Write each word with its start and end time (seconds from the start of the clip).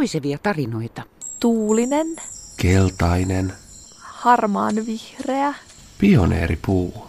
puisevia 0.00 0.38
tarinoita. 0.38 1.02
Tuulinen, 1.40 2.06
Keltainen. 2.56 3.52
harmaan 3.98 4.74
vihreä, 4.86 5.54
Pioneeripuu. 5.98 7.06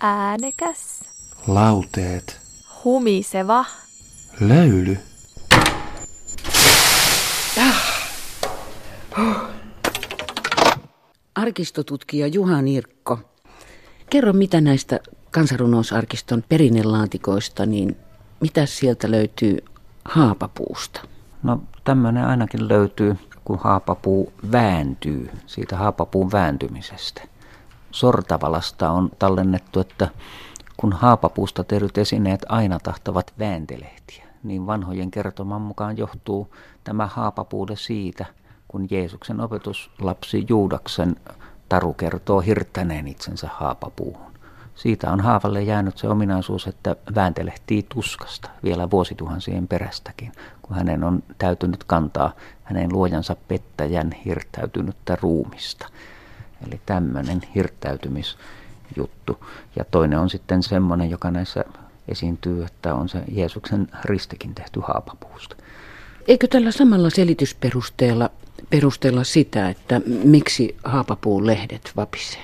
äänekäs, 0.00 1.00
Lauteet. 1.46 2.40
humiseva, 2.84 3.64
Löyly. 4.40 4.98
Arkistotutkija 11.34 12.26
Juha 12.26 12.62
Nirkko, 12.62 13.18
kerro 14.10 14.32
mitä 14.32 14.60
näistä 14.60 15.00
kansanrunousarkiston 15.30 16.44
perinnelaatikoista, 16.48 17.66
niin 17.66 17.96
mitä 18.40 18.66
sieltä 18.66 19.10
löytyy 19.10 19.58
haapapuusta? 20.04 21.00
No 21.42 21.62
tämmöinen 21.84 22.26
ainakin 22.26 22.68
löytyy, 22.68 23.16
kun 23.44 23.58
haapapuu 23.58 24.32
vääntyy, 24.52 25.30
siitä 25.46 25.76
haapapuun 25.76 26.32
vääntymisestä. 26.32 27.22
Sortavalasta 27.90 28.90
on 28.90 29.10
tallennettu, 29.18 29.80
että 29.80 30.08
kun 30.76 30.92
haapapuusta 30.92 31.64
tehdyt 31.64 31.98
esineet 31.98 32.46
aina 32.48 32.78
tahtovat 32.78 33.32
vääntelehtiä, 33.38 34.26
niin 34.42 34.66
vanhojen 34.66 35.10
kertoman 35.10 35.60
mukaan 35.60 35.96
johtuu 35.96 36.54
tämä 36.84 37.06
haapapuude 37.06 37.76
siitä, 37.76 38.26
kun 38.68 38.86
Jeesuksen 38.90 39.40
opetuslapsi 39.40 40.46
Juudaksen 40.48 41.16
taru 41.68 41.92
kertoo 41.92 42.40
hirttäneen 42.40 43.08
itsensä 43.08 43.48
haapapuuhun. 43.52 44.33
Siitä 44.74 45.10
on 45.10 45.20
haavalle 45.20 45.62
jäänyt 45.62 45.98
se 45.98 46.08
ominaisuus, 46.08 46.66
että 46.66 46.96
vääntelehtii 47.14 47.86
tuskasta 47.88 48.50
vielä 48.64 48.90
vuosituhansien 48.90 49.68
perästäkin, 49.68 50.32
kun 50.62 50.76
hänen 50.76 51.04
on 51.04 51.22
täytynyt 51.38 51.84
kantaa 51.84 52.32
hänen 52.62 52.92
luojansa 52.92 53.36
pettäjän 53.48 54.12
hirttäytynyttä 54.12 55.16
ruumista. 55.20 55.88
Eli 56.66 56.80
tämmöinen 56.86 57.40
hirttäytymisjuttu. 57.54 59.46
Ja 59.76 59.84
toinen 59.90 60.18
on 60.18 60.30
sitten 60.30 60.62
semmoinen, 60.62 61.10
joka 61.10 61.30
näissä 61.30 61.64
esiintyy, 62.08 62.64
että 62.64 62.94
on 62.94 63.08
se 63.08 63.24
Jeesuksen 63.28 63.88
ristikin 64.04 64.54
tehty 64.54 64.80
haapapuusta. 64.80 65.56
Eikö 66.28 66.48
tällä 66.48 66.70
samalla 66.70 67.10
selitysperusteella 67.10 68.30
perustella 68.70 69.24
sitä, 69.24 69.68
että 69.68 70.00
miksi 70.24 70.76
haapapuun 70.84 71.46
lehdet 71.46 71.92
vapisee? 71.96 72.42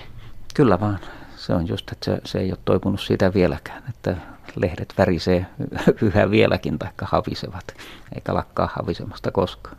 Kyllä 0.55 0.81
vaan. 0.81 0.99
Se 1.41 1.55
on 1.55 1.69
just, 1.69 1.93
että 1.93 2.05
se, 2.05 2.21
se 2.25 2.39
ei 2.39 2.51
ole 2.51 2.59
toipunut 2.65 3.01
siitä 3.01 3.35
vieläkään, 3.35 3.83
että 3.89 4.17
lehdet 4.57 4.95
värisee 4.99 5.47
yhä 6.03 6.31
vieläkin, 6.31 6.79
taikka 6.79 7.07
havisevat, 7.11 7.75
eikä 8.15 8.35
lakkaa 8.35 8.71
havisemasta 8.75 9.31
koskaan. 9.31 9.77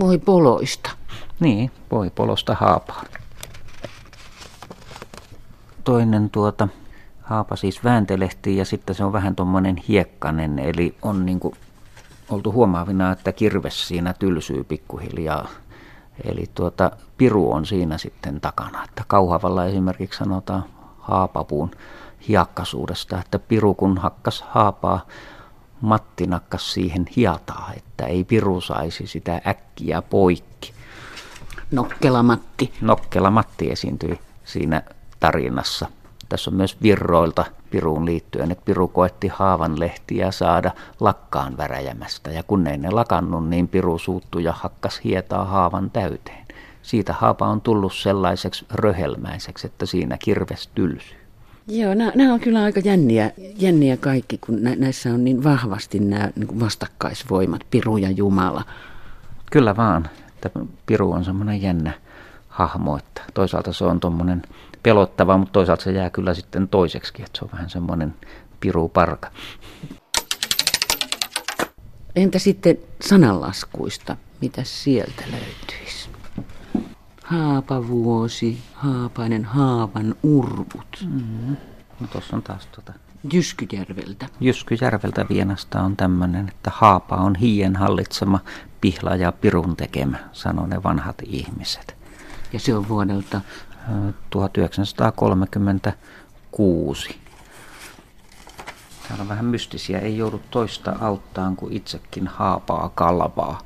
Voi 0.00 0.18
poloista. 0.18 0.90
Niin, 1.40 1.70
voi 1.90 2.10
polosta 2.10 2.54
haapaa. 2.54 3.04
Toinen 5.84 6.30
tuota, 6.30 6.68
haapa 7.22 7.56
siis 7.56 7.84
vääntelehtii 7.84 8.56
ja 8.56 8.64
sitten 8.64 8.94
se 8.94 9.04
on 9.04 9.12
vähän 9.12 9.36
tuommoinen 9.36 9.76
hiekkanen, 9.76 10.58
eli 10.58 10.94
on 11.02 11.26
niin 11.26 11.40
kuin 11.40 11.54
oltu 12.28 12.52
huomaavina, 12.52 13.12
että 13.12 13.32
kirves 13.32 13.88
siinä 13.88 14.12
tylsyy 14.12 14.64
pikkuhiljaa. 14.64 15.48
Eli 16.24 16.50
tuota, 16.54 16.90
piru 17.16 17.52
on 17.52 17.66
siinä 17.66 17.98
sitten 17.98 18.40
takana. 18.40 18.84
Että 18.84 19.04
kauhavalla 19.06 19.64
esimerkiksi 19.64 20.18
sanotaan 20.18 20.64
haapapuun 21.04 21.70
hiakkasuudesta, 22.28 23.18
että 23.18 23.38
piru 23.38 23.74
kun 23.74 23.98
hakkas 23.98 24.44
haapaa, 24.48 25.06
Matti 25.80 26.26
nakkas 26.26 26.72
siihen 26.72 27.06
hiataa, 27.16 27.70
että 27.76 28.06
ei 28.06 28.24
piru 28.24 28.60
saisi 28.60 29.06
sitä 29.06 29.40
äkkiä 29.46 30.02
poikki. 30.02 30.72
Nokkela 31.70 32.22
Matti. 32.22 32.72
Nokkela 32.80 33.30
Matti 33.30 33.70
esiintyi 33.70 34.18
siinä 34.44 34.82
tarinassa. 35.20 35.88
Tässä 36.28 36.50
on 36.50 36.56
myös 36.56 36.82
virroilta 36.82 37.44
Piruun 37.70 38.06
liittyen, 38.06 38.50
että 38.50 38.64
Piru 38.64 38.88
koetti 38.88 39.28
haavan 39.28 39.80
lehtiä 39.80 40.30
saada 40.30 40.70
lakkaan 41.00 41.56
väräjämästä. 41.56 42.30
Ja 42.30 42.42
kun 42.42 42.66
ei 42.66 42.78
ne 42.78 42.90
lakannut, 42.90 43.48
niin 43.48 43.68
Piru 43.68 43.98
suuttui 43.98 44.44
ja 44.44 44.52
hakkas 44.52 45.00
hietaa 45.04 45.44
haavan 45.44 45.90
täyteen. 45.90 46.43
Siitä 46.84 47.12
haapa 47.12 47.46
on 47.46 47.60
tullut 47.60 47.94
sellaiseksi 47.94 48.66
röhelmäiseksi, 48.70 49.66
että 49.66 49.86
siinä 49.86 50.16
kirves 50.24 50.68
tylsyy. 50.74 51.16
Joo, 51.68 51.94
nämä, 51.94 52.12
nämä 52.14 52.32
on 52.32 52.40
kyllä 52.40 52.62
aika 52.62 52.80
jänniä, 52.84 53.30
jänniä 53.58 53.96
kaikki, 53.96 54.38
kun 54.38 54.62
nä, 54.62 54.76
näissä 54.76 55.10
on 55.10 55.24
niin 55.24 55.44
vahvasti 55.44 55.98
nämä 55.98 56.30
niin 56.36 56.60
vastakkaisvoimat, 56.60 57.60
Piru 57.70 57.96
ja 57.96 58.10
Jumala. 58.10 58.64
Kyllä 59.52 59.76
vaan, 59.76 60.08
että 60.28 60.50
Piru 60.86 61.12
on 61.12 61.24
semmoinen 61.24 61.62
jännä 61.62 61.92
hahmo, 62.48 62.96
että 62.96 63.22
toisaalta 63.34 63.72
se 63.72 63.84
on 63.84 64.00
tuommoinen 64.00 64.42
pelottava, 64.82 65.38
mutta 65.38 65.52
toisaalta 65.52 65.84
se 65.84 65.92
jää 65.92 66.10
kyllä 66.10 66.34
sitten 66.34 66.68
toiseksi, 66.68 67.12
että 67.18 67.38
se 67.38 67.44
on 67.44 67.50
vähän 67.52 67.70
semmoinen 67.70 68.14
piruparka. 68.60 69.30
Entä 72.16 72.38
sitten 72.38 72.78
sananlaskuista, 73.00 74.16
mitä 74.40 74.60
sieltä 74.64 75.22
löytyisi? 75.32 76.13
Haapavuosi, 77.24 78.58
haapainen 78.74 79.44
haavan 79.44 80.14
urvut. 80.22 81.06
Mm-hmm. 81.06 81.56
No 82.00 82.06
tuossa 82.06 82.36
on 82.36 82.42
taas 82.42 82.66
tuota. 82.66 82.92
Jyskyjärveltä. 83.32 84.26
Jyskyjärveltä 84.40 85.26
Vienasta 85.28 85.82
on 85.82 85.96
tämmöinen, 85.96 86.48
että 86.48 86.70
haapa 86.74 87.16
on 87.16 87.34
hien 87.34 87.76
hallitsema, 87.76 88.40
pihla 88.80 89.16
ja 89.16 89.32
pirun 89.32 89.76
tekemä, 89.76 90.18
sanoo 90.32 90.66
ne 90.66 90.82
vanhat 90.82 91.16
ihmiset. 91.26 91.96
Ja 92.52 92.60
se 92.60 92.74
on 92.74 92.88
vuodelta 92.88 93.40
1936. 94.30 97.16
Täällä 99.08 99.22
on 99.22 99.28
vähän 99.28 99.44
mystisiä, 99.44 99.98
ei 99.98 100.18
joudu 100.18 100.40
toista 100.50 100.96
auttaan 101.00 101.56
kuin 101.56 101.72
itsekin 101.72 102.26
haapaa 102.26 102.90
kalvaa. 102.94 103.60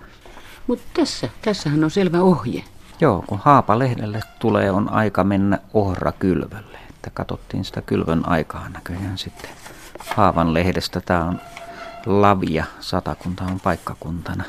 Mutta 0.67 0.85
tässä, 0.95 1.29
tässähän 1.43 1.85
on 1.85 1.91
selvä 1.91 2.23
ohje. 2.23 2.65
Joo, 3.01 3.25
kun 3.27 3.41
haapalehdelle 3.43 4.21
tulee, 4.39 4.71
on 4.71 4.93
aika 4.93 5.25
mennä 5.25 5.59
ohrakylvölle. 5.75 6.79
Että 6.91 7.11
katsottiin 7.11 7.65
sitä 7.65 7.83
kylvön 7.83 8.29
aikaa 8.29 8.69
näköjään 8.69 9.19
sitten 9.19 9.51
haavan 10.17 10.55
lehdestä. 10.55 11.01
Tämä 11.01 11.25
on 11.25 11.41
Lavia, 12.07 12.65
satakunta 12.81 13.45
on 13.45 13.61
paikkakuntana. 13.61 14.45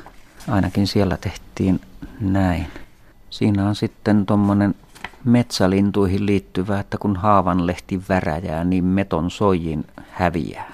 Ainakin 0.48 0.88
siellä 0.88 1.18
tehtiin 1.18 1.82
näin. 2.20 2.68
Siinä 3.30 3.68
on 3.68 3.76
sitten 3.76 4.26
tuommoinen 4.26 4.76
metsälintuihin 5.26 6.26
liittyvä, 6.26 6.80
että 6.80 6.98
kun 6.98 7.16
haavan 7.16 7.68
lehti 7.68 8.02
väräjää, 8.10 8.64
niin 8.64 8.86
meton 8.86 9.32
soijin 9.32 9.86
häviää. 10.12 10.72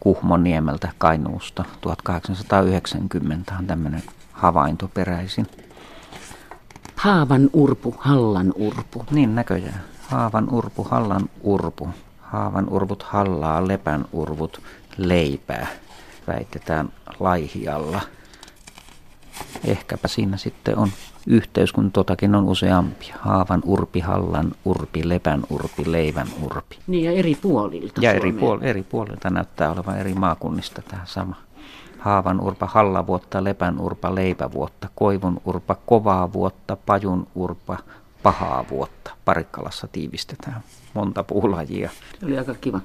Kuhmoniemeltä 0.00 0.88
Kainuusta 0.98 1.64
1890 1.80 3.54
on 3.58 3.66
tämmöinen 3.66 4.02
havainto 4.32 4.88
peräisin. 4.94 5.46
Haavan 6.96 7.50
urpu, 7.52 7.94
hallan 7.98 8.52
urpu. 8.56 9.04
Niin 9.10 9.34
näköjään. 9.34 9.84
Haavan 10.08 10.54
urpu, 10.54 10.84
hallan 10.84 11.28
urpu. 11.42 11.88
Haavan 12.20 12.68
urvut 12.68 13.02
hallaa, 13.02 13.68
lepän 13.68 14.04
urvut 14.12 14.62
leipää, 14.96 15.66
väitetään 16.26 16.88
Laihialla. 17.20 18.00
Ehkäpä 19.64 20.08
siinä 20.08 20.36
sitten 20.36 20.78
on 20.78 20.88
yhteys, 21.26 21.72
kun 21.72 21.92
totakin 21.92 22.34
on 22.34 22.44
useampia. 22.44 23.14
Haavan 23.20 23.62
urpi, 23.64 24.00
hallan 24.00 24.52
urpi, 24.64 25.08
lepän 25.08 25.42
urpi, 25.50 25.92
leivän 25.92 26.26
urpi. 26.42 26.78
Niin 26.86 27.04
ja 27.04 27.12
eri 27.12 27.34
puolilta 27.34 28.00
Ja 28.00 28.12
eri, 28.12 28.32
puol- 28.32 28.64
eri 28.64 28.82
puolilta 28.82 29.30
näyttää 29.30 29.72
olevan 29.72 29.98
eri 29.98 30.14
maakunnista 30.14 30.82
tämä 30.82 31.02
sama. 31.04 31.36
Haavan 31.98 32.40
urpa 32.40 32.66
hallavuotta, 32.66 33.44
lepän 33.44 33.80
urpa 33.80 34.14
leipävuotta, 34.14 34.88
koivun 34.94 35.40
urpa 35.44 35.76
kovaa 35.86 36.32
vuotta, 36.32 36.76
pajun 36.76 37.26
urpa 37.34 37.78
pahaa 38.22 38.64
vuotta. 38.70 39.10
Parikkalassa 39.24 39.88
tiivistetään 39.88 40.60
monta 40.94 41.24
puulajia. 41.24 41.90
Se 42.20 42.26
oli 42.26 42.38
aika 42.38 42.54
kiva. 42.54 42.80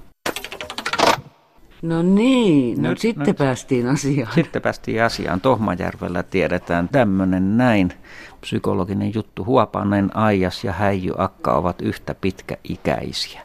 No 1.82 2.02
niin, 2.02 2.82
no 2.82 2.90
nyt, 2.90 2.98
sitten 2.98 3.28
nyt. 3.28 3.38
päästiin 3.38 3.88
asiaan. 3.88 4.34
Sitten 4.36 4.62
päästiin 4.62 5.04
asiaan. 5.04 5.42
Tohmajärvellä 5.42 6.24
tiedetään 6.24 6.90
tämmöinen 6.90 7.58
näin 7.58 7.94
psykologinen 8.42 9.14
juttu. 9.14 9.46
Huopanen, 9.46 10.18
Aijas 10.18 10.64
ja 10.64 10.74
Häijy 10.74 11.14
Akka 11.18 11.54
ovat 11.54 11.82
yhtä 11.82 12.16
pitkäikäisiä. 12.22 13.42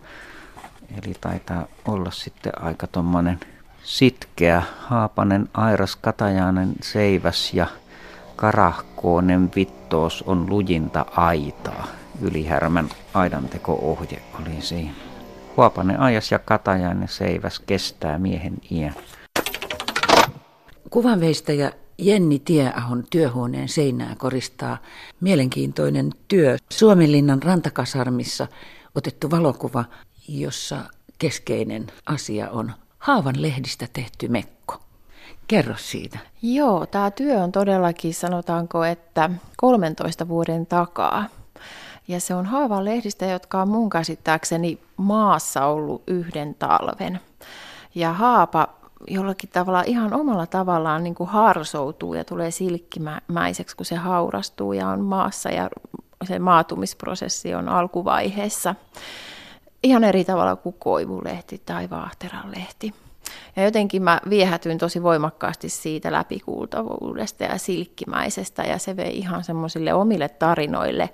Eli 1.02 1.14
taitaa 1.20 1.66
olla 1.84 2.10
sitten 2.10 2.62
aika 2.64 2.86
tommonen 2.86 3.40
sitkeä 3.86 4.62
Haapanen, 4.78 5.48
Airas, 5.54 5.96
Katajainen, 5.96 6.72
Seiväs 6.82 7.54
ja 7.54 7.66
Karahkoonen 8.36 9.50
Vittoos 9.56 10.22
on 10.26 10.50
lujinta 10.50 11.06
aitaa. 11.16 11.86
Ylihärmän 12.22 12.88
aidanteko-ohje 13.14 14.22
oli 14.40 14.60
siinä. 14.60 14.90
Huopanen, 15.56 16.00
Ajas 16.00 16.32
ja 16.32 16.38
Katajainen 16.38 17.08
Seiväs 17.08 17.60
kestää 17.60 18.18
miehen 18.18 18.54
iän. 18.70 18.94
Kuvanveistäjä 20.90 21.72
Jenni 21.98 22.38
Tieahon 22.38 23.04
työhuoneen 23.10 23.68
seinää 23.68 24.14
koristaa 24.18 24.78
mielenkiintoinen 25.20 26.12
työ 26.28 26.56
Suomenlinnan 26.72 27.42
rantakasarmissa 27.42 28.46
otettu 28.94 29.30
valokuva, 29.30 29.84
jossa 30.28 30.84
keskeinen 31.18 31.86
asia 32.06 32.50
on 32.50 32.72
haavan 33.06 33.42
lehdistä 33.42 33.86
tehty 33.92 34.28
mekko. 34.28 34.80
Kerro 35.46 35.74
siitä. 35.76 36.18
Joo, 36.42 36.86
tämä 36.86 37.10
työ 37.10 37.42
on 37.42 37.52
todellakin, 37.52 38.14
sanotaanko, 38.14 38.84
että 38.84 39.30
13 39.56 40.28
vuoden 40.28 40.66
takaa. 40.66 41.24
Ja 42.08 42.20
se 42.20 42.34
on 42.34 42.46
haavan 42.46 42.84
lehdistä, 42.84 43.26
jotka 43.26 43.62
on 43.62 43.68
mun 43.68 43.90
käsittääkseni 43.90 44.78
maassa 44.96 45.64
ollut 45.66 46.02
yhden 46.06 46.54
talven. 46.54 47.20
Ja 47.94 48.12
haapa 48.12 48.68
jollakin 49.06 49.50
tavalla 49.52 49.82
ihan 49.86 50.14
omalla 50.14 50.46
tavallaan 50.46 51.04
niin 51.04 51.14
kuin 51.14 51.28
harsoutuu 51.28 52.14
ja 52.14 52.24
tulee 52.24 52.50
silkkimäiseksi, 52.50 53.76
kun 53.76 53.86
se 53.86 53.96
haurastuu 53.96 54.72
ja 54.72 54.88
on 54.88 55.00
maassa 55.00 55.50
ja 55.50 55.70
se 56.24 56.38
maatumisprosessi 56.38 57.54
on 57.54 57.68
alkuvaiheessa. 57.68 58.74
Ihan 59.82 60.04
eri 60.04 60.24
tavalla 60.24 60.56
kuin 60.56 60.76
koivulehti 60.78 61.62
tai 61.66 61.90
vaahteranlehti. 61.90 62.94
Ja 63.56 63.64
jotenkin 63.64 64.02
mä 64.02 64.20
viehätyin 64.30 64.78
tosi 64.78 65.02
voimakkaasti 65.02 65.68
siitä 65.68 66.12
läpikuultavuudesta 66.12 67.44
ja 67.44 67.58
silkkimäisestä 67.58 68.62
ja 68.62 68.78
se 68.78 68.96
vei 68.96 69.18
ihan 69.18 69.44
semmoisille 69.44 69.94
omille 69.94 70.28
tarinoille 70.28 71.10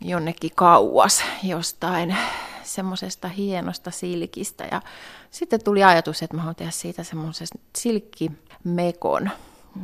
jonnekin 0.00 0.50
kauas 0.54 1.22
jostain 1.42 2.16
semmoisesta 2.62 3.28
hienosta 3.28 3.90
silkistä. 3.90 4.68
Ja 4.70 4.82
sitten 5.30 5.64
tuli 5.64 5.84
ajatus, 5.84 6.22
että 6.22 6.36
mä 6.36 6.42
haluan 6.42 6.56
tehdä 6.56 6.70
siitä 6.70 7.04
semmoisesta 7.04 7.58
silkkimekon 7.76 9.30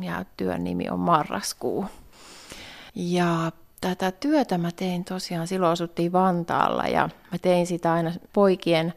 ja 0.01 0.25
työn 0.37 0.63
nimi 0.63 0.89
on 0.89 0.99
Marraskuu. 0.99 1.85
Ja 2.95 3.51
tätä 3.81 4.11
työtä 4.11 4.57
mä 4.57 4.71
tein 4.71 5.05
tosiaan, 5.05 5.47
silloin 5.47 5.71
asuttiin 5.71 6.11
Vantaalla 6.11 6.83
ja 6.83 7.09
mä 7.31 7.37
tein 7.41 7.67
sitä 7.67 7.93
aina 7.93 8.11
poikien 8.33 8.93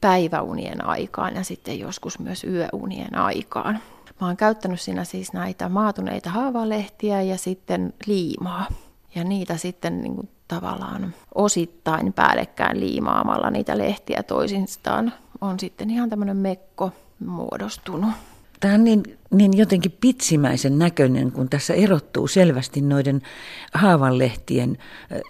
päiväunien 0.00 0.86
aikaan 0.86 1.34
ja 1.34 1.44
sitten 1.44 1.78
joskus 1.78 2.18
myös 2.18 2.44
yöunien 2.44 3.18
aikaan. 3.18 3.78
Mä 4.20 4.26
oon 4.26 4.36
käyttänyt 4.36 4.80
siinä 4.80 5.04
siis 5.04 5.32
näitä 5.32 5.68
maatuneita 5.68 6.30
haavalehtiä 6.30 7.22
ja 7.22 7.38
sitten 7.38 7.94
liimaa. 8.06 8.66
Ja 9.14 9.24
niitä 9.24 9.56
sitten 9.56 10.00
niin 10.00 10.14
kuin 10.14 10.28
tavallaan 10.48 11.14
osittain 11.34 12.12
päällekkäin 12.12 12.80
liimaamalla 12.80 13.50
niitä 13.50 13.78
lehtiä 13.78 14.22
toisistaan 14.22 15.12
on 15.40 15.60
sitten 15.60 15.90
ihan 15.90 16.10
tämmöinen 16.10 16.36
mekko 16.36 16.90
muodostunut. 17.26 18.10
Tämä 18.60 18.74
on 18.74 18.84
niin, 18.84 19.02
niin 19.30 19.56
jotenkin 19.56 19.96
pitsimäisen 20.00 20.78
näköinen, 20.78 21.32
kun 21.32 21.48
tässä 21.48 21.74
erottuu 21.74 22.28
selvästi 22.28 22.80
noiden 22.80 23.22
haavanlehtien 23.74 24.78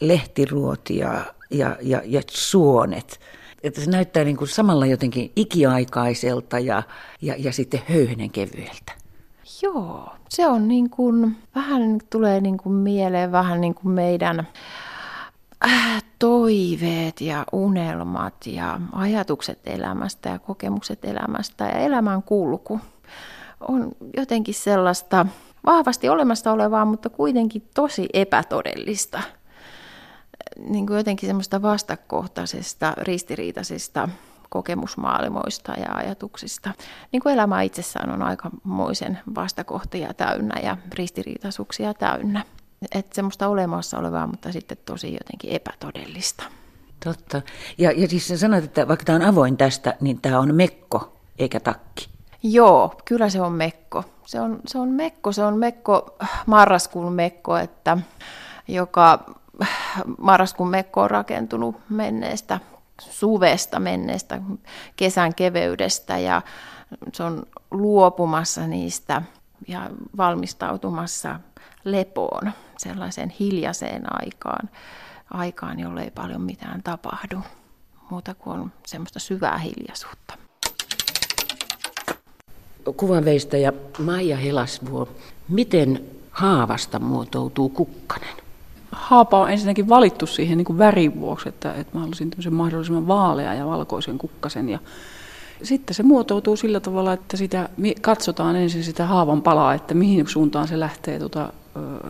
lehtiruoti 0.01 0.97
ja, 0.97 1.25
ja, 1.51 1.77
ja, 1.83 2.03
ja 2.05 2.23
suonet. 2.31 3.21
Että 3.63 3.81
se 3.81 3.91
näyttää 3.91 4.25
niin 4.25 4.37
kuin 4.37 4.49
samalla 4.49 4.87
jotenkin 4.87 5.33
ikiaikaiselta 5.37 6.59
ja, 6.59 6.83
ja, 7.23 7.35
ja 7.39 7.53
sitten 7.53 7.83
höyhenen 7.89 8.31
kevyeltä. 8.31 8.93
Joo, 9.63 10.09
se 10.29 10.47
on 10.47 10.69
niin 10.69 10.91
kuin, 10.91 11.37
vähän 11.55 12.01
tulee 12.11 12.41
niin 12.41 12.57
kuin 12.57 12.75
mieleen 12.75 13.33
vähän 13.33 13.61
niin 13.61 13.75
kuin 13.75 13.93
meidän 13.93 14.47
äh, 15.65 16.03
toiveet 16.19 17.21
ja 17.21 17.45
unelmat 17.53 18.35
ja 18.47 18.81
ajatukset 18.93 19.59
elämästä 19.67 20.29
ja 20.29 20.39
kokemukset 20.39 21.05
elämästä 21.05 21.65
ja 21.65 21.79
elämän 21.79 22.23
kulku 22.23 22.81
on 23.69 23.93
jotenkin 24.17 24.55
sellaista 24.55 25.27
vahvasti 25.67 26.09
olemassa 26.09 26.53
olevaa, 26.53 26.85
mutta 26.85 27.09
kuitenkin 27.09 27.69
tosi 27.75 28.09
epätodellista. 28.13 29.23
Niin 30.59 30.87
kuin 30.87 30.97
jotenkin 30.97 31.29
semmoista 31.29 31.63
vastakohtaisesta, 31.63 32.95
ristiriitaisesta 32.97 34.09
kokemusmaailmoista 34.49 35.73
ja 35.73 35.95
ajatuksista. 35.95 36.73
Niin 37.13 37.23
kuin 37.23 37.33
elämä 37.33 37.63
itsessään 37.63 38.11
on 38.11 38.23
aikamoisen 38.23 39.19
vastakohtia 39.35 40.15
täynnä 40.15 40.61
ja 40.63 40.77
ristiriitaisuuksia 40.95 41.95
täynnä. 41.95 42.45
Että 42.95 43.15
semmoista 43.15 43.49
olemassa 43.49 43.99
olevaa, 43.99 44.27
mutta 44.27 44.53
sitten 44.53 44.79
tosi 44.85 45.13
jotenkin 45.13 45.51
epätodellista. 45.51 46.45
Totta. 47.05 47.43
Ja, 47.79 47.93
ja 47.93 48.09
siis 48.09 48.33
sanoit, 48.41 48.65
että 48.65 48.89
vaikka 48.89 49.05
tämä 49.05 49.17
on 49.17 49.23
avoin 49.23 49.57
tästä, 49.57 49.97
niin 50.01 50.21
tämä 50.21 50.39
on 50.39 50.55
mekko 50.55 51.17
eikä 51.39 51.61
takki. 51.61 52.16
Joo, 52.43 52.95
kyllä 53.05 53.29
se 53.29 53.41
on 53.41 53.53
mekko. 53.53 54.05
Se 54.27 54.41
on, 54.41 54.61
se 54.67 54.79
on 54.79 54.89
mekko, 54.89 55.33
se 55.33 55.45
on 55.45 55.59
mekko, 55.59 56.17
marraskuun 56.47 57.13
mekko, 57.13 57.57
että 57.57 57.99
joka 58.69 59.25
marraskuun 60.19 60.69
mekko 60.69 61.03
on 61.03 61.11
rakentunut 61.11 61.77
menneestä 61.89 62.61
suvesta, 63.01 63.81
menneestä 63.81 64.41
kesän 64.97 65.35
keveydestä 65.35 66.19
ja 66.19 66.43
se 67.13 67.23
on 67.23 67.43
luopumassa 67.71 68.67
niistä 68.67 69.23
ja 69.69 69.91
valmistautumassa 70.17 71.41
lepoon, 71.85 72.53
sellaiseen 72.79 73.31
hiljaiseen 73.31 74.03
aikaan, 74.23 74.71
aikaan, 75.31 75.81
jolle 75.81 76.03
ei 76.03 76.11
paljon 76.11 76.43
mitään 76.43 76.83
tapahdu, 76.83 77.41
muuta 78.11 78.35
kuin 78.35 78.73
semmoista 78.87 79.19
syvää 79.19 79.59
hiljaisuutta. 79.59 80.46
Kuvanveistäjä 82.97 83.73
Maija 83.99 84.37
Helasvuo, 84.37 85.09
miten 85.49 86.05
haavasta 86.31 86.99
muotoutuu 86.99 87.69
kukkanen? 87.69 88.37
Haapa 88.93 89.41
on 89.41 89.51
ensinnäkin 89.51 89.89
valittu 89.89 90.27
siihen 90.27 90.59
niin 90.59 90.65
kuin 90.65 90.79
värin 90.79 91.21
vuoksi, 91.21 91.49
että, 91.49 91.75
että 91.75 91.99
mä 91.99 92.01
halusin 92.01 92.31
mahdollisimman 92.51 93.09
vaalea 93.09 93.55
ja 93.55 93.67
valkoisen 93.67 94.19
kukkasen. 94.19 94.69
Ja 94.69 94.79
sitten 95.63 95.95
se 95.95 96.03
muotoutuu 96.03 96.57
sillä 96.57 96.81
tavalla, 96.81 97.13
että 97.13 97.37
sitä 97.37 97.69
katsotaan 98.01 98.57
ensin 98.57 98.85
sitä 98.85 99.07
haavan 99.07 99.43
palaa, 99.43 99.75
että 99.75 99.95
mihin 99.95 100.29
suuntaan 100.29 100.69
se 100.69 100.81
lähtee 100.81 101.19
tota, 101.19 101.53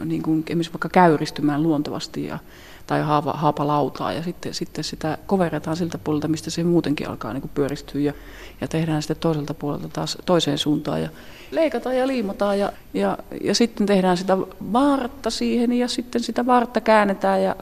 niin 0.05 0.23
kuin 0.23 0.45
esimerkiksi 0.47 0.73
vaikka 0.73 0.89
käyristymään 0.89 1.63
luontevasti 1.63 2.25
ja, 2.25 2.39
tai 2.87 3.03
haapa, 3.03 3.33
haapalautaa 3.33 4.13
ja 4.13 4.23
sitten, 4.23 4.55
sitten 4.55 4.85
sitä 4.85 5.19
koveretaan 5.27 5.77
siltä 5.77 5.99
puolelta, 5.99 6.29
mistä 6.29 6.51
se 6.51 6.65
muutenkin 6.65 7.09
alkaa 7.09 7.33
niin 7.33 7.41
kuin 7.41 7.51
pyöristyä 7.55 8.01
ja, 8.01 8.13
ja 8.61 8.69
tehdään 8.69 9.03
sitten 9.03 9.17
toiselta 9.21 9.55
puolelta 9.55 9.89
taas 9.93 10.19
toiseen 10.27 10.59
suuntaan 10.59 11.03
ja 11.03 11.09
leikataan 11.51 11.97
ja 11.97 12.07
liimataan 12.07 12.59
ja, 12.59 12.73
ja, 12.95 13.19
ja 13.45 13.55
sitten 13.55 13.87
tehdään 13.87 14.17
sitä 14.17 14.39
vartta 14.73 15.31
siihen 15.31 15.73
ja 15.73 15.89
sitten 15.89 16.23
sitä 16.23 16.47
vartta 16.47 16.81
käännetään 16.81 17.43
ja 17.43 17.57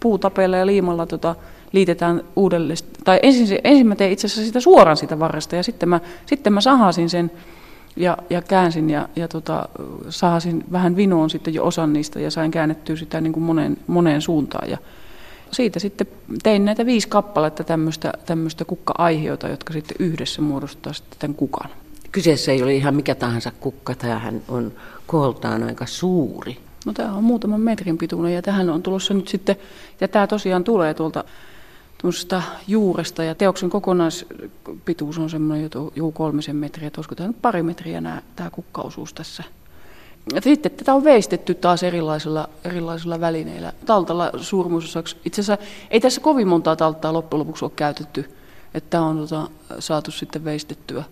puutapeella 0.00 0.56
ja 0.56 0.66
liimalla 0.66 1.06
tota, 1.06 1.34
liitetään 1.72 2.22
uudelleen. 2.36 2.78
Tai 3.04 3.20
ensin, 3.22 3.58
ensin 3.64 3.86
mä 3.86 3.96
tein 3.96 4.12
itse 4.12 4.26
asiassa 4.26 4.46
sitä 4.46 4.60
suoraan 4.60 4.96
sitä 4.96 5.18
varresta 5.18 5.56
ja 5.56 5.62
sitten 5.62 5.88
mä, 5.88 6.00
sitten 6.26 6.52
mä 6.52 6.60
sahasin 6.60 7.10
sen 7.10 7.30
ja, 7.96 8.18
ja 8.30 8.42
käänsin 8.42 8.90
ja, 8.90 9.08
ja 9.16 9.28
tota, 9.28 9.68
sahasin 10.08 10.64
vähän 10.72 10.96
vinoon 10.96 11.30
sitten 11.30 11.54
jo 11.54 11.64
osan 11.64 11.92
niistä 11.92 12.20
ja 12.20 12.30
sain 12.30 12.50
käännettyä 12.50 12.96
sitä 12.96 13.20
niin 13.20 13.32
kuin 13.32 13.44
moneen, 13.44 13.76
moneen 13.86 14.22
suuntaan. 14.22 14.70
Ja 14.70 14.78
siitä 15.50 15.78
sitten 15.78 16.06
tein 16.42 16.64
näitä 16.64 16.86
viisi 16.86 17.08
kappaletta 17.08 17.64
tämmöistä, 17.64 18.12
tämmöistä 18.26 18.64
kukka-aiheita, 18.64 19.48
jotka 19.48 19.72
sitten 19.72 19.96
yhdessä 20.00 20.42
muodostaa 20.42 20.92
sitten 20.92 21.18
tämän 21.18 21.34
kukan. 21.34 21.70
Kyseessä 22.12 22.52
ei 22.52 22.62
ole 22.62 22.74
ihan 22.74 22.94
mikä 22.94 23.14
tahansa 23.14 23.52
kukka, 23.60 23.94
tämähän 23.94 24.42
on 24.48 24.72
kooltaan 25.06 25.62
aika 25.62 25.86
suuri. 25.86 26.56
No 26.86 26.92
tämä 26.92 27.12
on 27.12 27.24
muutaman 27.24 27.60
metrin 27.60 27.98
pituinen 27.98 28.34
ja 28.34 28.42
tähän 28.42 28.70
on 28.70 28.82
tulossa 28.82 29.14
nyt 29.14 29.28
sitten, 29.28 29.56
ja 30.00 30.08
tämä 30.08 30.26
tosiaan 30.26 30.64
tulee 30.64 30.94
tuolta 30.94 31.24
tuommoisesta 32.06 32.42
juuresta 32.68 33.24
ja 33.24 33.34
teoksen 33.34 33.70
kokonaispituus 33.70 35.18
on 35.18 35.30
semmoinen 35.30 35.70
jo 35.96 36.10
kolmisen 36.10 36.56
metriä, 36.56 36.86
että 36.86 36.98
olisiko 36.98 37.14
tämä 37.14 37.26
nyt 37.26 37.42
pari 37.42 37.62
metriä 37.62 38.00
nämä, 38.00 38.22
tämä 38.36 38.50
kukkausuus 38.50 39.12
tässä. 39.12 39.42
Sitten 40.40 40.72
tätä 40.72 40.94
on 40.94 41.04
veistetty 41.04 41.54
taas 41.54 41.82
erilaisilla, 41.82 42.48
erilaisilla 42.64 43.20
välineillä. 43.20 43.72
Taltalla 43.86 44.30
suurmuusosaksi. 44.36 45.16
Itse 45.24 45.40
asiassa 45.40 45.66
ei 45.90 46.00
tässä 46.00 46.20
kovin 46.20 46.48
montaa 46.48 46.76
talttaa 46.76 47.12
loppujen 47.12 47.40
lopuksi 47.40 47.64
ole 47.64 47.72
käytetty, 47.76 48.30
että 48.74 48.90
tämä 48.90 49.06
on 49.06 49.18
tota, 49.18 49.48
saatu 49.78 50.10
sitten 50.10 50.44
veistettyä. 50.44 51.04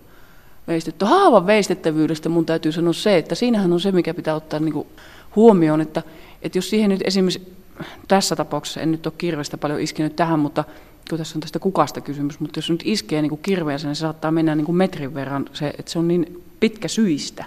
veistetty. 0.67 1.05
Haavan 1.05 1.47
veistettävyydestä 1.47 2.29
mun 2.29 2.45
täytyy 2.45 2.71
sanoa 2.71 2.93
se, 2.93 3.17
että 3.17 3.35
siinähän 3.35 3.73
on 3.73 3.79
se, 3.79 3.91
mikä 3.91 4.13
pitää 4.13 4.35
ottaa 4.35 4.59
niin 4.59 4.73
kuin 4.73 4.87
huomioon, 5.35 5.81
että, 5.81 6.03
että 6.41 6.57
jos 6.57 6.69
siihen 6.69 6.89
nyt 6.89 7.01
esimerkiksi 7.03 7.64
tässä 8.07 8.35
tapauksessa 8.35 8.81
en 8.81 8.91
nyt 8.91 9.05
ole 9.05 9.13
kirvestä 9.17 9.57
paljon 9.57 9.79
iskenyt 9.79 10.15
tähän, 10.15 10.39
mutta 10.39 10.63
kun 11.09 11.17
tässä 11.17 11.37
on 11.37 11.41
tästä 11.41 11.59
kukasta 11.59 12.01
kysymys, 12.01 12.39
mutta 12.39 12.57
jos 12.57 12.69
nyt 12.69 12.81
iskee 12.85 13.21
niin 13.21 13.39
kirveensä, 13.41 13.87
niin 13.87 13.95
se 13.95 13.99
saattaa 13.99 14.31
mennä 14.31 14.55
niin 14.55 14.65
kuin 14.65 14.75
metrin 14.75 15.13
verran, 15.13 15.45
se, 15.53 15.67
että 15.67 15.91
se 15.91 15.99
on 15.99 16.07
niin 16.07 16.43
pitkä 16.59 16.87
syistä 16.87 17.45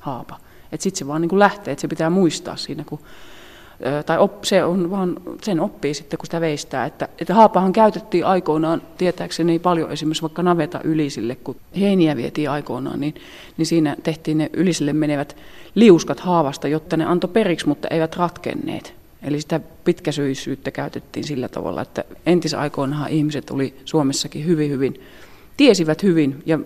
haapa. 0.00 0.36
Että 0.72 0.82
sitten 0.82 0.98
se 0.98 1.06
vaan 1.06 1.20
niin 1.20 1.28
kuin 1.28 1.38
lähtee, 1.38 1.72
että 1.72 1.80
se 1.80 1.88
pitää 1.88 2.10
muistaa 2.10 2.56
siinä, 2.56 2.84
kun 2.84 3.00
Tai 4.06 4.18
op, 4.18 4.44
se 4.44 4.64
on 4.64 4.90
vaan, 4.90 5.16
sen 5.42 5.60
oppii 5.60 5.94
sitten, 5.94 6.18
kun 6.18 6.26
sitä 6.26 6.40
veistää. 6.40 6.86
Että, 6.86 7.08
että 7.18 7.34
haapahan 7.34 7.72
käytettiin 7.72 8.26
aikoinaan, 8.26 8.82
tietääkseni 8.98 9.58
paljon 9.58 9.92
esimerkiksi 9.92 10.22
vaikka 10.22 10.42
naveta 10.42 10.80
ylisille, 10.84 11.34
kun 11.34 11.56
heiniä 11.80 12.16
vietiin 12.16 12.50
aikoinaan, 12.50 13.00
niin, 13.00 13.14
niin 13.56 13.66
siinä 13.66 13.96
tehtiin 14.02 14.38
ne 14.38 14.50
ylisille 14.52 14.92
menevät 14.92 15.36
liuskat 15.74 16.20
haavasta, 16.20 16.68
jotta 16.68 16.96
ne 16.96 17.04
antoi 17.04 17.30
periksi, 17.30 17.68
mutta 17.68 17.88
eivät 17.88 18.16
ratkenneet. 18.16 18.99
Eli 19.22 19.40
sitä 19.40 19.60
pitkäsyisyyttä 19.84 20.70
käytettiin 20.70 21.24
sillä 21.24 21.48
tavalla, 21.48 21.82
että 21.82 22.04
entisaikoinahan 22.26 23.10
ihmiset 23.10 23.50
oli 23.50 23.74
Suomessakin 23.84 24.46
hyvin, 24.46 24.70
hyvin, 24.70 25.00
tiesivät 25.56 26.02
hyvin, 26.02 26.42
ja 26.46 26.58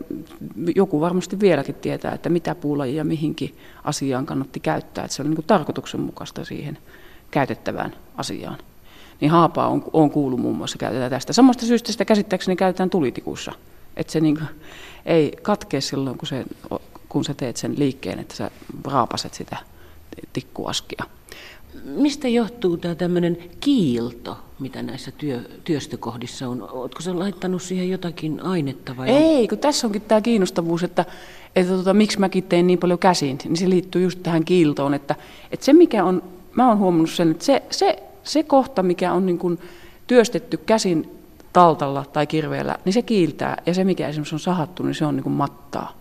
joku 0.75 1.01
varmasti 1.01 1.41
vieläkin 1.41 1.75
tietää, 1.75 2.13
että 2.13 2.29
mitä 2.29 2.55
puulajia 2.55 3.05
mihinkin 3.05 3.59
asiaan 3.85 4.27
kannatti 4.27 4.61
käyttää, 4.61 5.05
että 5.05 5.17
se 5.17 5.23
oli 5.23 5.29
niin 5.29 5.37
kuin 5.37 5.47
tarkoituksenmukaista 5.47 6.45
siihen 6.45 6.79
käytettävään 7.31 7.95
asiaan. 8.17 8.59
Niin 9.21 9.31
haapaa 9.31 9.69
on, 9.69 9.85
on 9.93 10.11
kuullut 10.11 10.41
muun 10.41 10.57
muassa 10.57 10.79
käytetään 10.79 11.11
tästä. 11.11 11.33
Samasta 11.33 11.67
syystä 11.67 11.93
sitä 11.93 12.05
käsittääkseni 12.05 12.57
käytetään 12.57 12.91
tulitikussa, 12.91 13.53
että 13.97 14.13
se 14.13 14.21
niin 14.21 14.37
kuin 14.37 14.49
ei 15.07 15.33
katkea 15.43 15.81
silloin, 15.81 16.19
kun, 16.19 16.29
se, 16.29 16.45
kun 17.09 17.25
sä 17.25 17.35
teet 17.35 17.57
sen 17.57 17.79
liikkeen, 17.79 18.19
että 18.19 18.35
sä 18.35 18.51
raapaset 18.85 19.35
sitä 19.35 19.57
tikkuaskia. 20.33 21.05
Mistä 21.85 22.29
johtuu 22.29 22.77
tämä 22.77 22.95
tämmöinen 22.95 23.39
kiilto, 23.61 24.37
mitä 24.59 24.83
näissä 24.83 25.11
työ, 25.11 25.41
työstökohdissa 25.65 26.49
on? 26.49 26.71
Oletko 26.71 27.03
sä 27.03 27.19
laittanut 27.19 27.63
siihen 27.63 27.91
jotakin 27.91 28.41
ainetta 28.41 28.97
vai? 28.97 29.09
Ei, 29.09 29.49
kun 29.49 29.59
tässä 29.59 29.87
onkin 29.87 30.03
tämä 30.03 30.21
kiinnostavuus, 30.21 30.83
että, 30.83 31.05
että 31.57 31.73
tota, 31.73 31.95
miksi 31.95 32.21
mäkin 32.21 32.45
teen 32.45 32.67
niin 32.67 32.79
paljon 32.79 32.99
käsin, 32.99 33.39
niin 33.45 33.57
se 33.57 33.71
liittyy 33.71 34.03
just 34.03 34.23
tähän 34.23 34.45
kiiltoon, 34.45 34.95
että, 34.95 35.15
että 35.53 35.67
se 35.67 35.73
mikä 35.73 36.05
on, 36.05 36.23
mä 36.53 36.69
oon 36.69 36.79
huomannut 36.79 37.11
sen, 37.11 37.31
että 37.31 37.45
se, 37.45 37.63
se, 37.71 38.03
se 38.23 38.43
kohta, 38.43 38.83
mikä 38.83 39.13
on 39.13 39.27
niin 39.27 39.39
kuin 39.39 39.59
työstetty 40.07 40.57
käsin 40.57 41.11
taltalla 41.53 42.05
tai 42.13 42.27
kirveellä, 42.27 42.79
niin 42.85 42.93
se 42.93 43.03
kiiltää, 43.03 43.63
ja 43.67 43.75
se 43.75 43.85
mikä 43.85 44.09
esimerkiksi 44.09 44.35
on 44.35 44.41
sahattu, 44.41 44.83
niin 44.83 44.95
se 44.95 45.07
on 45.07 45.17
niin 45.17 45.25
kuin 45.25 45.33
mattaa. 45.33 45.93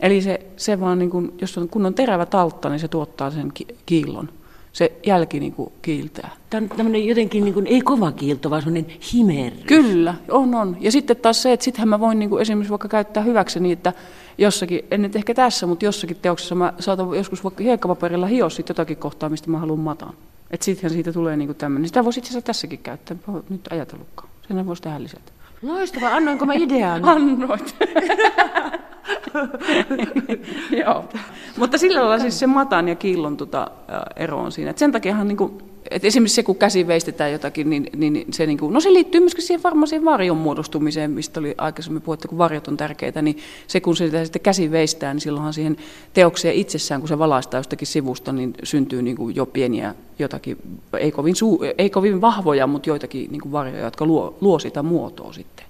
Eli 0.00 0.22
se, 0.22 0.40
se 0.56 0.80
vaan, 0.80 0.98
niin 0.98 1.10
kuin, 1.10 1.34
jos 1.40 1.58
on, 1.58 1.68
kun 1.68 1.86
on 1.86 1.94
terävä 1.94 2.26
taltta, 2.26 2.68
niin 2.68 2.80
se 2.80 2.88
tuottaa 2.88 3.30
sen 3.30 3.50
ki- 3.54 3.66
kiillon. 3.86 4.28
Se 4.76 4.92
jälki 5.06 5.40
niin 5.40 5.52
kuin 5.52 5.72
kiiltää. 5.82 6.30
Tämä 6.50 6.62
on 6.62 6.76
tämmöinen 6.76 7.06
jotenkin 7.06 7.44
niin 7.44 7.54
kuin, 7.54 7.66
ei 7.66 7.80
kova 7.80 8.12
kiilto, 8.12 8.50
vaan 8.50 8.62
semmoinen 8.62 8.92
himerrys. 9.12 9.64
Kyllä, 9.66 10.14
on, 10.30 10.54
on. 10.54 10.76
Ja 10.80 10.92
sitten 10.92 11.16
taas 11.16 11.42
se, 11.42 11.52
että 11.52 11.64
sittenhän 11.64 11.88
mä 11.88 12.00
voin 12.00 12.18
niin 12.18 12.30
kuin 12.30 12.42
esimerkiksi 12.42 12.70
vaikka 12.70 12.88
käyttää 12.88 13.22
hyväksi 13.22 13.60
niin, 13.60 13.72
että 13.72 13.92
jossakin, 14.38 14.80
en 14.90 15.02
nyt 15.02 15.16
ehkä 15.16 15.34
tässä, 15.34 15.66
mutta 15.66 15.84
jossakin 15.84 16.16
teoksessa 16.22 16.54
mä 16.54 16.72
saatan 16.78 17.14
joskus 17.14 17.44
vaikka 17.44 17.62
hiekkapaperilla 17.62 18.26
hioa 18.26 18.50
sitten 18.50 18.74
jotakin 18.74 18.96
kohtaa, 18.96 19.28
mistä 19.28 19.50
mä 19.50 19.58
haluan 19.58 19.80
matan. 19.80 20.12
Että 20.50 20.64
sittenhän 20.64 20.92
siitä 20.92 21.12
tulee 21.12 21.36
niin 21.36 21.48
kuin 21.48 21.56
tämmöinen. 21.56 21.88
Sitä 21.88 22.04
voisi 22.04 22.20
itse 22.20 22.28
asiassa 22.28 22.46
tässäkin 22.46 22.78
käyttää, 22.78 23.16
nyt 23.48 23.68
ajatellutkaan. 23.70 24.28
Sen 24.48 24.66
voisi 24.66 24.82
tähän 24.82 25.02
lisätä. 25.02 25.32
Loistavaa, 25.66 26.14
annoinko 26.14 26.46
mä 26.46 26.54
idean? 26.54 27.04
Annoit. 27.08 27.76
Joo. 30.84 31.04
Mutta 31.58 31.78
sillä 31.78 32.00
lailla 32.00 32.18
siis 32.18 32.38
se 32.38 32.46
matan 32.46 32.88
ja 32.88 32.94
kiillon 32.94 33.36
tota, 33.36 33.70
ero 34.16 34.38
on 34.38 34.52
siinä. 34.52 34.70
Et 34.70 34.78
sen 34.78 34.92
takiahan 34.92 35.28
niin 35.28 35.36
kuin, 35.36 35.58
et 35.90 36.04
esimerkiksi 36.04 36.34
se, 36.34 36.42
kun 36.42 36.56
käsi 36.56 36.86
veistetään 36.86 37.32
jotakin, 37.32 37.70
niin, 37.70 37.90
niin 37.96 38.26
se, 38.30 38.46
niin 38.46 38.58
kuin, 38.58 38.72
no 38.72 38.80
se 38.80 38.92
liittyy 38.92 39.20
myöskin 39.20 39.44
siihen 39.44 39.62
varmaan 39.62 39.88
siihen 39.88 40.04
varjon 40.04 40.36
muodostumiseen, 40.36 41.10
mistä 41.10 41.40
oli 41.40 41.54
aikaisemmin 41.58 42.02
puhuttu, 42.02 42.28
kun 42.28 42.38
varjot 42.38 42.68
on 42.68 42.76
tärkeitä, 42.76 43.22
niin 43.22 43.38
se, 43.66 43.80
kun 43.80 43.96
sitä 43.96 44.24
sitten 44.24 44.42
käsi 44.42 44.70
veistää, 44.70 45.14
niin 45.14 45.20
silloinhan 45.20 45.52
siihen 45.54 45.76
teokseen 46.14 46.54
itsessään, 46.54 47.00
kun 47.00 47.08
se 47.08 47.18
valaistaa 47.18 47.58
jostakin 47.58 47.88
sivusta, 47.88 48.32
niin 48.32 48.54
syntyy 48.62 49.02
niin 49.02 49.16
kuin 49.16 49.36
jo 49.36 49.46
pieniä 49.46 49.94
jotakin, 50.18 50.56
ei 50.98 51.12
kovin, 51.12 51.36
suu, 51.36 51.64
ei 51.78 51.90
kovin 51.90 52.20
vahvoja, 52.20 52.66
mutta 52.66 52.88
joitakin 52.88 53.30
niin 53.30 53.40
kuin 53.40 53.52
varjoja, 53.52 53.84
jotka 53.84 54.06
luo, 54.06 54.38
luo 54.40 54.58
sitä 54.58 54.82
muotoa 54.82 55.32
sitten. 55.32 55.66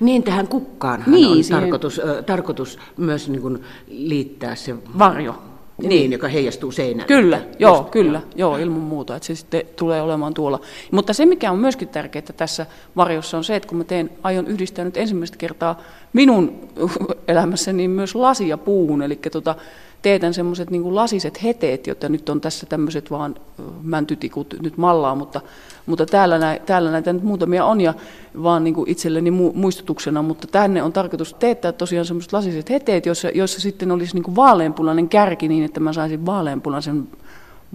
Niin, 0.00 0.22
tähän 0.22 0.48
kukkaan 0.48 1.04
Niin, 1.06 1.28
on 1.28 1.44
siihen- 1.44 1.60
tarkoitus, 1.62 1.98
ö, 1.98 2.22
tarkoitus 2.22 2.78
myös 2.96 3.28
niin 3.28 3.42
kuin 3.42 3.62
liittää 3.88 4.54
se 4.54 4.74
Varjo. 4.98 5.42
Niin, 5.78 6.12
joka 6.12 6.28
heijastuu 6.28 6.72
seinälle. 6.72 7.06
Kyllä, 7.06 7.36
Että 7.36 7.56
joo, 7.58 7.76
just- 7.76 7.90
kyllä, 7.90 8.20
joo, 8.34 8.56
ilman 8.56 8.80
muuta, 8.80 9.16
että 9.16 9.26
se 9.26 9.34
sitten 9.34 9.62
tulee 9.76 10.02
olemaan 10.02 10.34
tuolla. 10.34 10.60
Mutta 10.90 11.12
se, 11.12 11.26
mikä 11.26 11.50
on 11.50 11.58
myöskin 11.58 11.88
tärkeää 11.88 12.22
tässä 12.36 12.66
varjossa 12.96 13.36
on 13.36 13.44
se, 13.44 13.56
että 13.56 13.68
kun 13.68 13.78
mä 13.78 13.84
teen, 13.84 14.10
aion 14.22 14.46
yhdistää 14.46 14.84
nyt 14.84 14.96
ensimmäistä 14.96 15.36
kertaa 15.36 15.80
minun 16.12 16.68
elämässäni 17.28 17.88
myös 17.88 18.14
lasia 18.14 18.58
puuhun, 18.58 19.02
eli 19.02 19.16
tota, 19.16 19.54
teetän 20.02 20.34
semmoiset 20.34 20.70
niin 20.70 20.94
lasiset 20.94 21.42
heteet, 21.42 21.86
joita 21.86 22.08
nyt 22.08 22.28
on 22.28 22.40
tässä 22.40 22.66
tämmöiset 22.66 23.10
vaan 23.10 23.34
mäntytikut 23.82 24.54
nyt 24.62 24.76
mallaa, 24.76 25.14
mutta, 25.14 25.40
mutta 25.86 26.06
täällä, 26.06 26.38
nä, 26.38 26.58
täällä 26.66 26.90
näitä 26.90 27.12
nyt 27.12 27.22
muutamia 27.22 27.64
on 27.64 27.80
ja 27.80 27.94
vaan 28.42 28.64
niin 28.64 28.74
kuin 28.74 28.90
itselleni 28.90 29.30
mu, 29.30 29.52
muistutuksena, 29.52 30.22
mutta 30.22 30.46
tänne 30.46 30.82
on 30.82 30.92
tarkoitus 30.92 31.34
teettää 31.34 31.72
tosiaan 31.72 32.06
semmoiset 32.06 32.32
lasiset 32.32 32.70
heteet, 32.70 33.06
joissa, 33.06 33.28
joissa 33.28 33.60
sitten 33.60 33.92
olisi 33.92 34.14
niin 34.14 34.24
kuin 34.24 34.36
vaaleanpunainen 34.36 35.08
kärki 35.08 35.48
niin, 35.48 35.64
että 35.64 35.80
mä 35.80 35.92
saisin 35.92 36.26
vaaleanpunaisen 36.26 37.08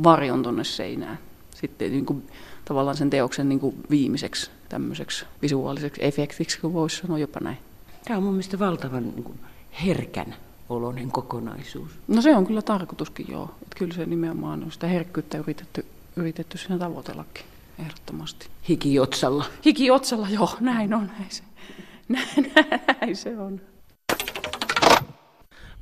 varjon 0.04 0.44
tuonne 0.44 0.64
seinään. 0.64 1.20
Sitten 1.56 1.92
niin 1.92 2.06
kuin, 2.06 2.24
tavallaan 2.66 2.98
sen 2.98 3.10
teoksen 3.10 3.50
niin 3.50 3.60
kuin 3.60 3.76
viimeiseksi 3.90 4.52
tämmöiseksi 4.70 5.26
visuaaliseksi 5.42 6.06
efektiksi, 6.06 6.60
kun 6.62 6.74
voisi 6.74 6.98
sanoa 6.98 7.18
jopa 7.20 7.40
näin. 7.40 7.58
Tämä 8.06 8.18
on 8.18 8.24
mun 8.24 8.34
mielestä 8.34 8.60
valtavan 8.60 9.04
niin 9.04 9.24
kuin, 9.24 9.40
herkän 9.86 10.36
oloinen 10.70 11.12
kokonaisuus. 11.12 11.92
No 12.08 12.22
se 12.22 12.36
on 12.36 12.48
kyllä 12.48 12.62
tarkoituskin 12.62 13.26
joo. 13.30 13.44
Että 13.62 13.76
kyllä 13.78 13.94
se 13.94 14.06
nimenomaan 14.06 14.64
on 14.64 14.72
sitä 14.72 14.88
herkkyyttä 14.88 15.38
yritetty, 15.38 15.86
yritetty 16.16 16.58
siinä 16.58 16.78
tavoitellakin 16.78 17.46
ehdottomasti. 17.80 18.48
Hikiotsalla. 18.70 19.46
Hiki 19.66 19.92
otsalla, 19.92 20.30
joo, 20.30 20.50
näin 20.60 20.94
on, 20.94 21.08
näin 21.20 21.30
se, 21.30 21.44
näin, 22.10 22.54
näin 23.02 23.16
se 23.16 23.38
on. 23.38 23.62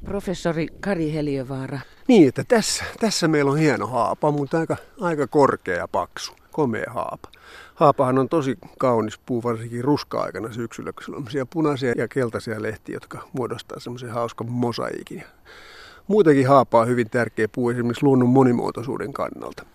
Professori 0.05 0.67
Kari 0.79 1.13
Heliövaara. 1.13 1.79
Niin, 2.07 2.27
että 2.27 2.43
tässä, 2.43 2.83
tässä 2.99 3.27
meillä 3.27 3.51
on 3.51 3.57
hieno 3.57 3.87
haapa, 3.87 4.31
mutta 4.31 4.59
aika, 4.59 4.77
aika 5.01 5.27
korkea 5.27 5.77
ja 5.77 5.87
paksu, 5.87 6.33
komea 6.55 6.91
haapa. 6.93 7.29
Haapahan 7.75 8.19
on 8.19 8.29
tosi 8.29 8.57
kaunis 8.79 9.19
puu, 9.25 9.43
varsinkin 9.43 9.83
ruska-aikana 9.83 10.53
syksyllä, 10.53 10.91
kun 10.93 11.03
sillä 11.03 11.41
on 11.41 11.47
punaisia 11.53 11.93
ja 11.97 12.07
keltaisia 12.07 12.61
lehtiä, 12.61 12.95
jotka 12.95 13.27
muodostaa 13.33 13.79
semmoisen 13.79 14.09
hauskan 14.09 14.51
mosaiikin. 14.51 15.23
Muutenkin 16.07 16.47
haapa 16.47 16.79
on 16.79 16.87
hyvin 16.87 17.09
tärkeä 17.09 17.47
puu 17.47 17.69
esimerkiksi 17.69 18.03
luonnon 18.03 18.29
monimuotoisuuden 18.29 19.13
kannalta. 19.13 19.65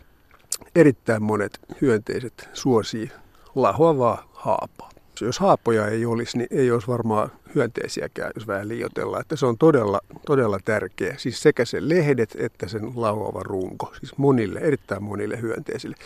Erittäin 0.75 1.23
monet 1.23 1.61
hyönteiset 1.81 2.49
suosii 2.53 3.11
lahoavaa 3.55 4.25
haapaa. 4.33 4.91
Jos 5.25 5.39
haapoja 5.39 5.87
ei 5.87 6.07
olisi, 6.07 6.39
niin 6.39 6.49
ei 6.51 6.71
olisi 6.71 6.87
varmaan 6.89 7.31
hyönteisiäkään, 7.55 8.33
jos 8.35 8.47
vähän 8.47 8.69
liioitellaan. 8.69 9.21
Että 9.21 9.37
se 9.37 9.47
on 9.47 9.59
todella, 9.59 10.01
todella 10.27 10.59
tärkeä. 10.65 11.15
Siis 11.19 11.43
sekä 11.43 11.65
sen 11.65 11.89
lehdet 11.89 12.37
että 12.39 12.69
sen 12.69 12.93
lahoava 12.97 13.43
runko. 13.43 13.93
Siis 13.99 14.19
monille, 14.19 14.61
erittäin 14.61 15.03
monille 15.03 15.41
hyönteisille. 15.41 15.97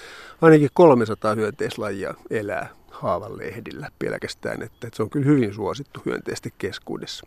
Ainakin 0.43 0.69
300 0.75 1.35
hyönteislajia 1.35 2.15
elää 2.31 2.69
haavan 2.91 3.39
lehdillä 3.39 3.89
pelkästään. 3.99 4.63
Että, 4.63 4.87
että 4.87 4.97
se 4.97 5.03
on 5.03 5.11
kyllä 5.11 5.27
hyvin 5.27 5.55
suosittu 5.55 6.03
hyönteisten 6.07 6.53
keskuudessa. 6.59 7.27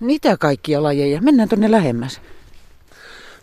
Mitä 0.00 0.36
kaikkia 0.36 0.82
lajeja? 0.82 1.22
Mennään 1.22 1.48
tuonne 1.48 1.70
lähemmäs. 1.70 2.20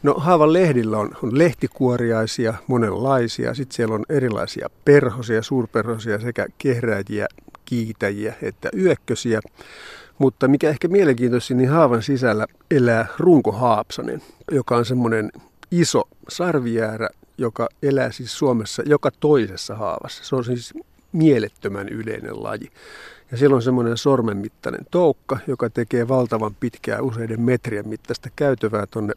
No 0.04 0.14
haavan 0.14 0.54
lehdillä 0.54 0.98
on, 0.98 1.12
on 1.24 1.38
lehtikuoriaisia, 1.38 2.54
monenlaisia. 2.68 3.54
Sitten 3.54 3.76
siellä 3.76 3.96
on 3.96 4.06
erilaisia 4.10 4.70
perhosia, 4.86 5.42
suurperhosia 5.42 6.20
sekä 6.20 6.46
kehrääjiä, 6.58 7.28
kiitäjiä 7.66 8.34
että 8.42 8.70
yökkösiä. 8.78 9.40
Mutta 10.18 10.48
mikä 10.48 10.70
ehkä 10.70 10.88
mielenkiintoisin, 10.88 11.58
niin 11.58 11.70
haavan 11.70 12.04
sisällä 12.04 12.48
elää 12.72 13.08
runkohaapsanen, 13.20 14.22
joka 14.52 14.78
on 14.78 14.86
semmoinen 14.86 15.32
iso 15.72 16.04
sarviäärä, 16.30 17.10
joka 17.38 17.70
elää 17.84 18.12
siis 18.12 18.38
Suomessa 18.38 18.84
joka 18.86 19.12
toisessa 19.20 19.76
haavassa. 19.76 20.24
Se 20.24 20.36
on 20.36 20.44
siis 20.46 20.74
mielettömän 21.12 21.90
yleinen 21.90 22.44
laji. 22.44 22.72
Ja 23.32 23.38
siellä 23.38 23.56
on 23.56 23.62
semmoinen 23.62 23.98
sormen 23.98 24.38
mittainen 24.38 24.86
toukka, 24.92 25.38
joka 25.48 25.70
tekee 25.70 26.08
valtavan 26.08 26.56
pitkää 26.56 27.02
useiden 27.02 27.42
metrien 27.42 27.88
mittaista 27.88 28.30
käytävää 28.36 28.86
tuonne 28.92 29.14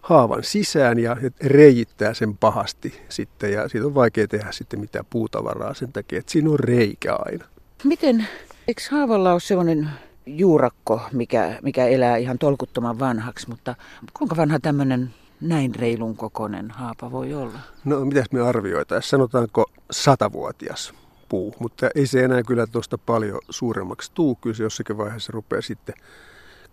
haavan 0.00 0.44
sisään 0.44 0.98
ja 0.98 1.16
reijittää 1.40 2.14
sen 2.14 2.36
pahasti 2.36 3.00
sitten. 3.08 3.52
Ja 3.52 3.68
siitä 3.68 3.86
on 3.86 3.94
vaikea 3.94 4.28
tehdä 4.28 4.52
sitten 4.52 4.80
mitään 4.80 5.04
puutavaraa 5.10 5.74
sen 5.74 5.92
takia, 5.92 6.18
että 6.18 6.32
siinä 6.32 6.50
on 6.50 6.60
reikä 6.60 7.14
aina. 7.14 7.44
Miten, 7.84 8.26
eikö 8.68 8.82
haavalla 8.90 9.32
ole 9.32 9.40
sellainen 9.40 9.90
juurakko, 10.26 11.00
mikä, 11.12 11.58
mikä 11.62 11.86
elää 11.86 12.16
ihan 12.16 12.38
tolkuttoman 12.38 12.98
vanhaksi, 12.98 13.48
mutta 13.48 13.74
kuinka 14.12 14.36
vanha 14.36 14.60
tämmöinen 14.60 15.14
näin 15.40 15.74
reilun 15.74 16.16
kokoinen 16.16 16.70
haapa 16.70 17.10
voi 17.10 17.34
olla? 17.34 17.58
No 17.84 18.04
mitäs 18.04 18.26
me 18.32 18.40
arvioitaisiin? 18.40 19.10
Sanotaanko 19.10 19.70
satavuotias 19.90 20.94
puu, 21.28 21.54
mutta 21.58 21.88
ei 21.94 22.06
se 22.06 22.24
enää 22.24 22.42
kyllä 22.42 22.66
tuosta 22.66 22.98
paljon 22.98 23.40
suuremmaksi 23.50 24.10
tuu. 24.14 24.34
Kyllä 24.34 24.56
se 24.56 24.62
jossakin 24.62 24.98
vaiheessa 24.98 25.32
rupeaa 25.32 25.62
sitten 25.62 25.94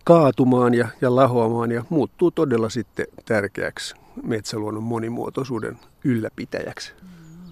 kaatumaan 0.04 0.74
ja, 0.74 0.88
ja 1.00 1.16
lahoamaan 1.16 1.72
ja 1.72 1.84
muuttuu 1.88 2.30
todella 2.30 2.68
sitten 2.68 3.06
tärkeäksi 3.24 3.94
metsäluonnon 4.22 4.82
monimuotoisuuden 4.82 5.78
ylläpitäjäksi. 6.04 6.92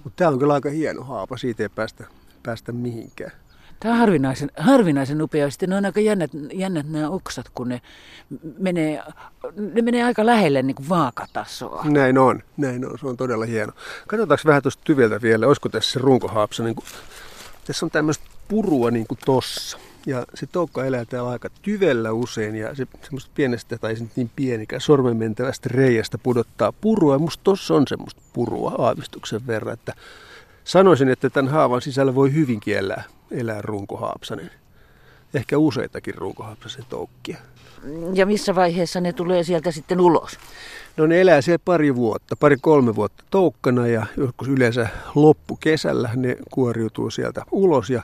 Mutta 0.04 0.16
tämä 0.16 0.30
on 0.30 0.38
kyllä 0.38 0.54
aika 0.54 0.70
hieno 0.70 1.04
haapa, 1.04 1.36
siitä 1.36 1.62
ei 1.62 1.68
päästä, 1.68 2.04
päästä 2.42 2.72
mihinkään. 2.72 3.32
Tämä 3.80 3.94
on 3.94 4.00
harvinaisen, 4.00 4.50
harvinaisen 4.56 5.22
upea. 5.22 5.50
Sitten 5.50 5.68
ne 5.68 5.76
on 5.76 5.84
aika 5.84 6.00
jännät, 6.00 6.30
jännät 6.52 6.88
nämä 6.88 7.08
oksat, 7.08 7.46
kun 7.54 7.68
ne 7.68 7.80
menee, 8.58 9.02
ne 9.56 9.82
menee 9.82 10.04
aika 10.04 10.26
lähelle 10.26 10.62
niin 10.62 10.74
kuin 10.74 10.88
vaakatasoa. 10.88 11.84
Näin 11.84 12.18
on, 12.18 12.42
näin 12.56 12.84
on. 12.86 12.98
Se 12.98 13.06
on 13.06 13.16
todella 13.16 13.44
hieno. 13.44 13.72
Katsotaanko 14.06 14.42
vähän 14.46 14.62
tuosta 14.62 14.82
tyveltä 14.84 15.22
vielä, 15.22 15.46
olisiko 15.46 15.68
tässä 15.68 15.92
se 15.92 15.98
runkohaapsa. 15.98 16.64
Niin 16.64 16.74
kuin, 16.74 16.86
tässä 17.66 17.86
on 17.86 17.90
tämmöistä 17.90 18.24
purua 18.48 18.90
niin 18.90 19.06
kuin 19.06 19.18
tossa. 19.24 19.78
Ja 20.06 20.24
se 20.34 20.46
toukka 20.46 20.84
elää 20.84 21.04
täällä 21.04 21.30
aika 21.30 21.48
tyvellä 21.62 22.12
usein 22.12 22.54
ja 22.54 22.74
se 22.74 22.86
semmoista 23.02 23.30
pienestä, 23.34 23.78
tai 23.78 23.96
se 23.96 24.04
niin 24.16 24.30
pienikään, 24.36 24.80
sormen 24.80 25.16
mentävästä 25.16 25.68
reiästä 25.72 26.18
pudottaa 26.18 26.72
purua. 26.72 27.14
Ja 27.14 27.18
musta 27.18 27.44
tossa 27.44 27.74
on 27.74 27.86
semmoista 27.88 28.20
purua 28.32 28.74
aavistuksen 28.78 29.46
verran, 29.46 29.74
että 29.74 29.92
sanoisin, 30.64 31.08
että 31.08 31.30
tämän 31.30 31.52
haavan 31.52 31.82
sisällä 31.82 32.14
voi 32.14 32.32
hyvinkin 32.32 32.76
elää, 32.76 33.02
elää 33.30 33.62
runkohaapsanen. 33.62 34.50
Ehkä 35.34 35.58
useitakin 35.58 36.14
runkohaapsasen 36.14 36.84
toukkia. 36.88 37.38
Ja 38.14 38.26
missä 38.26 38.54
vaiheessa 38.54 39.00
ne 39.00 39.12
tulee 39.12 39.42
sieltä 39.42 39.70
sitten 39.70 40.00
ulos? 40.00 40.38
No 40.98 41.06
ne 41.06 41.20
elää 41.20 41.40
siellä 41.40 41.62
pari 41.64 41.96
vuotta, 41.96 42.36
pari-kolme 42.36 42.94
vuotta 42.94 43.24
toukkana 43.30 43.86
ja 43.86 44.06
joskus 44.16 44.48
yleensä 44.48 44.88
loppukesällä 45.14 46.10
ne 46.16 46.36
kuoriutuu 46.50 47.10
sieltä 47.10 47.42
ulos 47.50 47.90
ja 47.90 48.02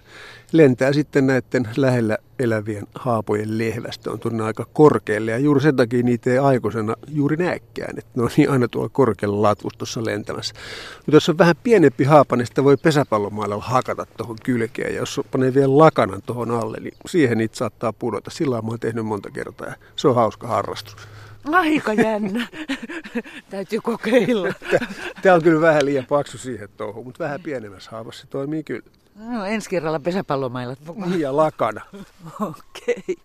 lentää 0.52 0.92
sitten 0.92 1.26
näiden 1.26 1.68
lähellä 1.76 2.18
elävien 2.38 2.86
haapojen 2.94 3.58
lehvästä. 3.58 4.10
On 4.10 4.20
tuonne 4.20 4.44
aika 4.44 4.66
korkealle 4.72 5.30
ja 5.30 5.38
juuri 5.38 5.60
sen 5.60 5.76
takia 5.76 6.02
niitä 6.02 6.30
ei 6.30 6.38
aikuisena 6.38 6.94
juuri 7.08 7.36
näekään, 7.36 7.98
että 7.98 8.10
ne 8.14 8.22
on 8.22 8.30
niin 8.36 8.50
aina 8.50 8.68
tuolla 8.68 8.88
korkealla 8.88 9.42
latvustossa 9.42 10.04
lentämässä. 10.04 10.54
Mutta 10.96 11.16
jos 11.16 11.28
on 11.28 11.38
vähän 11.38 11.56
pienempi 11.62 12.04
haapa, 12.04 12.36
niin 12.36 12.46
sitä 12.46 12.64
voi 12.64 12.76
pesäpallomailla 12.76 13.58
hakata 13.60 14.06
tuohon 14.16 14.36
kylkeen 14.44 14.94
ja 14.94 15.00
jos 15.00 15.20
panee 15.30 15.54
vielä 15.54 15.78
lakanan 15.78 16.22
tuohon 16.26 16.50
alle, 16.50 16.76
niin 16.80 16.94
siihen 17.06 17.38
niitä 17.38 17.56
saattaa 17.56 17.92
pudota. 17.92 18.30
Sillä 18.30 18.62
mä 18.62 18.68
oon 18.68 18.80
tehnyt 18.80 19.06
monta 19.06 19.30
kertaa 19.30 19.66
ja 19.66 19.74
se 19.96 20.08
on 20.08 20.14
hauska 20.14 20.46
harrastus. 20.46 20.96
Aika 21.52 21.92
jännä. 21.92 22.46
Täytyy 23.50 23.80
kokeilla. 23.80 24.54
Tämä 25.22 25.34
on 25.34 25.42
kyllä 25.42 25.60
vähän 25.60 25.84
liian 25.86 26.06
paksu 26.06 26.38
siihen 26.38 26.68
touhuun, 26.76 27.06
mutta 27.06 27.24
vähän 27.24 27.40
pienemmässä 27.42 27.90
haavassa 27.90 28.20
se 28.20 28.26
toimii 28.26 28.64
kyllä. 28.64 28.86
No, 29.16 29.44
ensi 29.44 29.70
kerralla 29.70 30.00
pesäpallomailat 30.00 30.78
mukaan. 30.86 31.20
Ja 31.20 31.36
lakana. 31.36 31.80
Okei. 32.40 32.94
Okay. 33.08 33.16